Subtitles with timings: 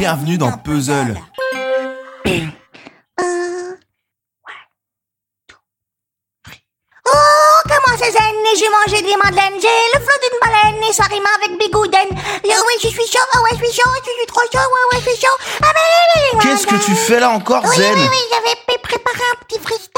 [0.00, 1.14] Bienvenue dans Puzzle.
[7.06, 9.60] Oh, comment c'est zen et j'ai mangé des madeleines.
[9.60, 12.08] J'ai le flot d'une baleine et ça rime avec bigouden.
[12.12, 14.96] Oh, oui, je suis chaud, oh, ouais, je suis chaud, je suis trop chaud, ouais,
[14.96, 15.36] ouais, je suis chaud.
[15.62, 17.92] Ah, mais, Qu'est-ce que tu fais là encore, Oui, Zen?
[17.94, 19.90] oui, oui, j'avais préparé un petit freestyle.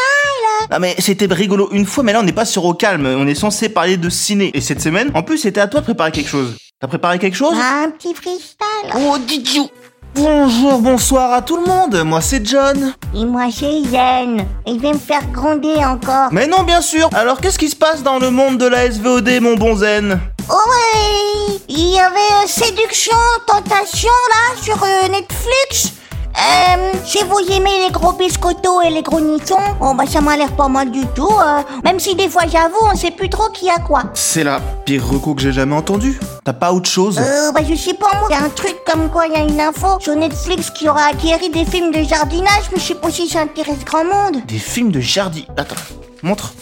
[0.71, 3.27] Ah mais c'était rigolo une fois, mais là on n'est pas sur au calme, on
[3.27, 4.51] est censé parler de ciné.
[4.55, 6.57] Et cette semaine, en plus c'était à toi de préparer quelque chose.
[6.81, 7.57] T'as préparé quelque chose?
[7.59, 8.91] Un petit freestyle.
[8.97, 9.69] Oh Didiou
[10.15, 12.95] Bonjour, bonsoir à tout le monde, moi c'est John.
[13.15, 14.47] Et moi, c'est zen.
[14.67, 16.29] Et je vais me faire gronder encore.
[16.33, 19.41] Mais non bien sûr Alors qu'est-ce qui se passe dans le monde de la SVOD
[19.41, 20.21] mon bon Zen?
[20.51, 21.61] Oh, ouais.
[21.69, 23.17] Il y avait euh, Séduction,
[23.47, 25.93] Tentation, là, sur euh, Netflix.
[26.35, 30.37] Euh, si vous aimez les gros biscottos et les gros nichons, oh bah ça m'a
[30.37, 31.29] l'air pas mal du tout.
[31.29, 31.63] euh.
[31.85, 34.05] même si des fois j'avoue, on sait plus trop qui a quoi.
[34.15, 36.19] C'est la pire reco que j'ai jamais entendu.
[36.45, 37.19] T'as pas autre chose?
[37.19, 38.29] Euh, bah je sais pas moi.
[38.31, 41.51] Y a un truc comme quoi y a une info sur Netflix qui aura acquéri
[41.51, 44.43] des films de jardinage, mais je sais pas si ça intéresse grand monde.
[44.49, 45.47] Des films de Jardy.
[45.57, 45.75] Attends,
[46.23, 46.53] montre.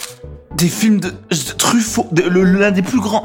[0.57, 3.23] Des films de, de Truffaut, de- le- l'un des plus grands.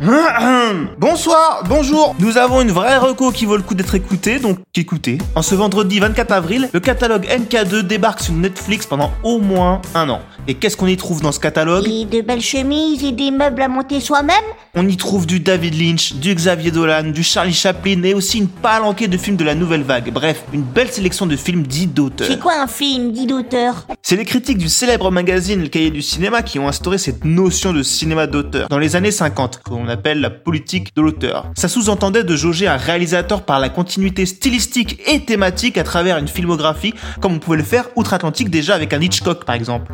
[0.98, 2.16] Bonsoir, bonjour.
[2.18, 5.18] Nous avons une vraie reco qui vaut le coup d'être écoutée, donc écoutez.
[5.36, 10.08] En ce vendredi 24 avril, le catalogue NK2 débarque sur Netflix pendant au moins un
[10.08, 10.20] an.
[10.48, 11.86] Et qu'est-ce qu'on y trouve dans ce catalogue?
[11.88, 14.34] Et de belles chemises et des meubles à monter soi-même?
[14.74, 18.48] On y trouve du David Lynch, du Xavier Dolan, du Charlie Chaplin et aussi une
[18.48, 20.12] palanquée de films de la nouvelle vague.
[20.12, 22.26] Bref, une belle sélection de films dits d'auteurs.
[22.28, 23.86] C'est quoi un film dit d'auteur?
[24.02, 27.72] C'est les critiques du célèbre magazine Le Cahier du cinéma qui ont instauré cette notion
[27.72, 31.50] de cinéma d'auteur dans les années 50, qu'on appelle la politique de l'auteur.
[31.56, 36.28] Ça sous-entendait de jauger un réalisateur par la continuité stylistique et thématique à travers une
[36.28, 39.92] filmographie, comme on pouvait le faire outre-Atlantique déjà avec un Hitchcock par exemple.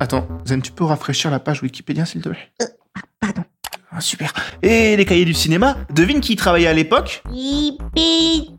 [0.00, 2.50] Attends, Zen, tu peux rafraîchir la page Wikipédia s'il te plaît?
[3.20, 3.44] Pardon.
[3.90, 4.32] Ah, super.
[4.62, 7.22] Et les cahiers du cinéma, devine qui y travaillait à l'époque?
[7.30, 8.56] Hippie.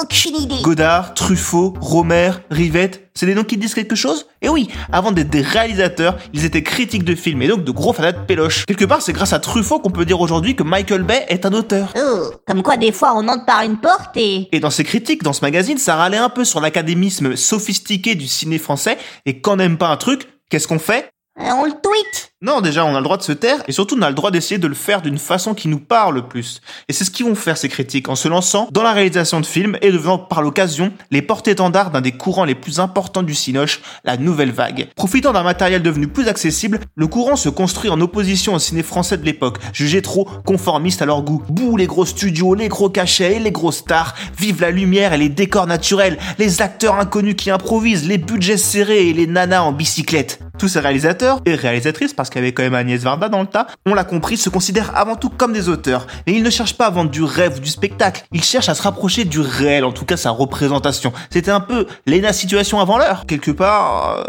[0.00, 0.62] Aucune idée.
[0.62, 4.26] Godard, Truffaut, Romer, Rivette, c'est des noms qui disent quelque chose?
[4.40, 7.92] Et oui, avant d'être des réalisateurs, ils étaient critiques de films et donc de gros
[7.92, 8.64] fanats de péloche.
[8.64, 11.52] Quelque part, c'est grâce à Truffaut qu'on peut dire aujourd'hui que Michael Bay est un
[11.52, 11.92] auteur.
[11.96, 14.48] Oh, comme quoi des fois on entre par une porte et...
[14.52, 18.26] Et dans ses critiques, dans ce magazine, ça râlait un peu sur l'académisme sophistiqué du
[18.26, 18.96] ciné français,
[19.26, 21.10] et quand on n'aime pas un truc, qu'est-ce qu'on fait?
[21.40, 22.32] Euh, on le tweet.
[22.44, 24.30] Non, déjà, on a le droit de se taire, et surtout, on a le droit
[24.30, 26.60] d'essayer de le faire d'une façon qui nous parle le plus.
[26.90, 29.46] Et c'est ce qu'ils vont faire, ces critiques, en se lançant dans la réalisation de
[29.46, 33.80] films et devenant, par l'occasion, les porte-étendards d'un des courants les plus importants du cinoche,
[34.04, 34.88] la nouvelle vague.
[34.94, 39.16] Profitant d'un matériel devenu plus accessible, le courant se construit en opposition au ciné français
[39.16, 41.42] de l'époque, jugé trop conformiste à leur goût.
[41.48, 45.18] Bouh, les gros studios, les gros cachets et les grosses stars, vive la lumière et
[45.18, 49.72] les décors naturels, les acteurs inconnus qui improvisent, les budgets serrés et les nanas en
[49.72, 50.40] bicyclette.
[50.58, 53.46] Tous ces réalisateurs, et réalisatrices, parce qu'il y avait quand même Agnès Varda dans le
[53.46, 56.06] tas, on l'a compris, se considèrent avant tout comme des auteurs.
[56.26, 58.74] Mais ils ne cherchent pas à vendre du rêve ou du spectacle, ils cherchent à
[58.74, 61.12] se rapprocher du réel, en tout cas sa représentation.
[61.30, 63.24] C'était un peu Lena situation avant l'heure.
[63.26, 64.18] Quelque part...
[64.18, 64.24] euh,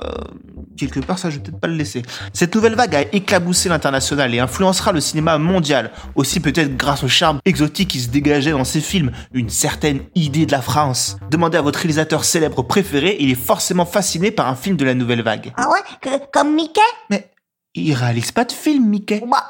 [0.77, 2.01] Quelque part, ça, je vais peut-être pas le laisser.
[2.33, 5.89] Cette nouvelle vague a éclaboussé l'international et influencera le cinéma mondial.
[6.15, 10.45] Aussi peut-être grâce au charme exotique qui se dégageait dans ces films, une certaine idée
[10.45, 11.15] de la France.
[11.31, 14.95] Demandez à votre réalisateur célèbre préféré, il est forcément fasciné par un film de la
[14.95, 15.53] nouvelle vague.
[15.55, 15.79] Ah ouais?
[16.01, 16.81] Que- Comme Mickey?
[17.09, 17.29] Mais
[17.75, 19.23] il réalise pas de film, Mickey.
[19.29, 19.43] Bah...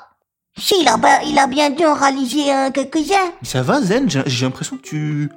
[0.57, 3.33] Si, il a, ben- il a bien dû en réaliser euh, quelques-uns.
[3.41, 5.29] Ça va, Zen J'ai j'ai l'impression que tu...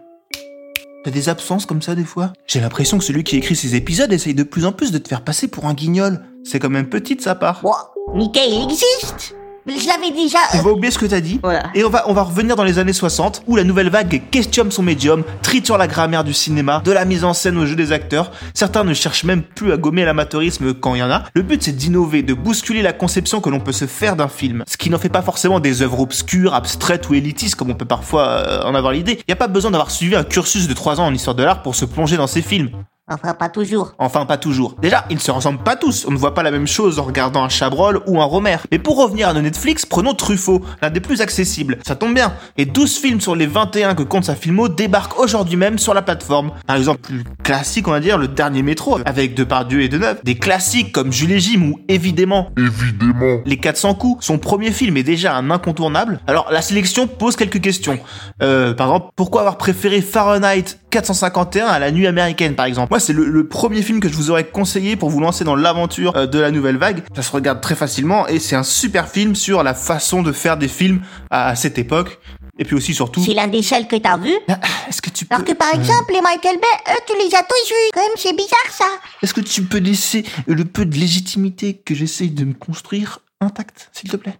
[1.04, 4.12] T'as des absences comme ça des fois J'ai l'impression que celui qui écrit ces épisodes
[4.12, 6.24] essaye de plus en plus de te faire passer pour un guignol.
[6.44, 7.62] C'est quand même petit de sa part.
[7.62, 7.74] Bon,
[8.14, 9.34] Mickey, il existe.
[9.66, 10.38] Je l'avais déjà...
[10.54, 11.40] On euh, va oublier ce que t'as dit.
[11.42, 11.64] Voilà.
[11.74, 14.70] Et on va, on va revenir dans les années 60, où la nouvelle vague questionne
[14.70, 17.92] son médium, triture la grammaire du cinéma, de la mise en scène au jeu des
[17.92, 18.30] acteurs.
[18.54, 21.24] Certains ne cherchent même plus à gommer l'amateurisme quand il y en a.
[21.34, 24.64] Le but c'est d'innover, de bousculer la conception que l'on peut se faire d'un film.
[24.66, 27.84] Ce qui n'en fait pas forcément des œuvres obscures, abstraites ou élitistes comme on peut
[27.84, 29.18] parfois euh, en avoir l'idée.
[29.20, 31.42] Il n'y a pas besoin d'avoir suivi un cursus de 3 ans en histoire de
[31.42, 32.70] l'art pour se plonger dans ces films.
[33.10, 33.94] Enfin, pas toujours.
[33.98, 34.74] Enfin, pas toujours.
[34.80, 36.06] Déjà, ils ne se ressemblent pas tous.
[36.06, 38.56] On ne voit pas la même chose en regardant un Chabrol ou un Romer.
[38.70, 41.78] Mais pour revenir à nos Netflix, prenons Truffaut, l'un des plus accessibles.
[41.86, 42.32] Ça tombe bien.
[42.56, 46.02] Et 12 films sur les 21 que compte sa filmo débarquent aujourd'hui même sur la
[46.02, 46.52] plateforme.
[46.66, 50.18] Par exemple, plus classique, on va dire, le dernier métro, avec Depardieu et Deneuve.
[50.24, 53.40] Des classiques comme Jules et Jim ou évidemment Évidemment.
[53.46, 56.20] les 400 coups, son premier film est déjà un incontournable.
[56.26, 57.98] Alors la sélection pose quelques questions.
[58.42, 63.00] Euh, par exemple, pourquoi avoir préféré Fahrenheit 451 à La Nuit américaine par exemple Moi
[63.00, 66.16] c'est le, le premier film que je vous aurais conseillé pour vous lancer dans l'aventure
[66.16, 67.02] euh, de la nouvelle vague.
[67.14, 70.56] Ça se regarde très facilement et c'est un super film sur la façon de faire
[70.56, 71.00] des films
[71.30, 72.18] à cette époque.
[72.60, 73.22] Et puis aussi surtout...
[73.24, 74.32] C'est l'un des seuls que t'as vu?
[74.48, 74.58] Ah,
[74.88, 75.34] Est-ce que tu peux...
[75.34, 77.90] Alors que par exemple, les Michael Bay, eux, tu les as tous vus.
[77.94, 78.86] Quand même, c'est bizarre ça.
[79.22, 83.90] Est-ce que tu peux laisser le peu de légitimité que j'essaye de me construire intact,
[83.92, 84.34] s'il te plaît?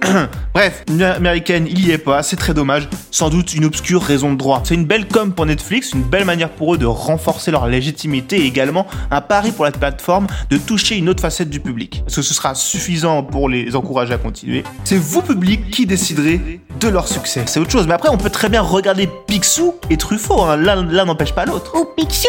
[0.54, 2.88] Bref, une américaine, il y est pas, c'est très dommage.
[3.10, 4.62] Sans doute une obscure raison de droit.
[4.64, 8.36] C'est une belle com pour Netflix, une belle manière pour eux de renforcer leur légitimité
[8.38, 12.02] et également un pari pour la plateforme de toucher une autre facette du public.
[12.06, 14.64] Est-ce que ce sera suffisant pour les encourager à continuer?
[14.84, 17.42] C'est vous, public, qui déciderez de leur succès.
[17.46, 17.86] C'est autre chose.
[17.86, 20.42] Mais après, on peut très bien regarder Picsou et Truffaut.
[20.42, 20.56] hein.
[20.56, 21.72] L'un n'empêche pas l'autre.
[21.76, 22.28] Ou Picsou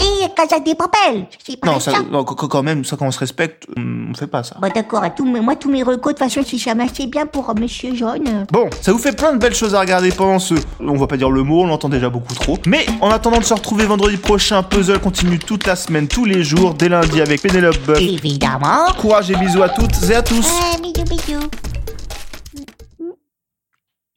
[0.00, 1.26] et Casa des Papel.
[1.44, 4.26] C'est pas Non, ça, non, qu- quand même, ça quand on se respecte, on fait
[4.26, 4.56] pas ça.
[4.60, 7.26] Bon d'accord, à mes- moi tous mes recos, de toute façon, si ça marchait bien
[7.26, 8.46] pour euh, Monsieur Jaune.
[8.52, 10.54] Bon, ça vous fait plein de belles choses à regarder pendant ce...
[10.80, 12.58] On va pas dire le mot, on l'entend déjà beaucoup trop.
[12.66, 16.42] Mais en attendant de se retrouver vendredi prochain, Puzzle continue toute la semaine, tous les
[16.44, 18.00] jours, dès lundi avec Pénélope Buff.
[18.00, 18.86] Évidemment.
[18.98, 20.48] Courage et bisous à toutes et à tous.
[20.62, 21.48] Ah, bisous, bisous.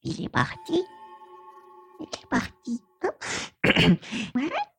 [0.04, 0.84] Il est parti.
[2.00, 2.82] Il est parti.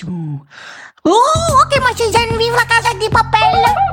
[0.00, 0.40] Tout.
[1.04, 1.12] Oh,
[1.62, 3.89] ok, moi, c'est Jeanne, vive la Casa des Papel.